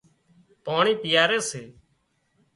[0.65, 1.61] پاڻي پيئاري سي